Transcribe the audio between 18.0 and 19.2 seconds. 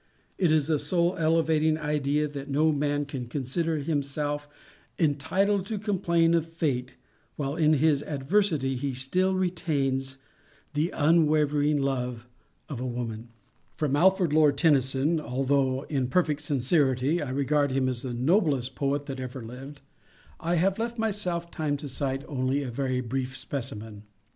the noblest poet that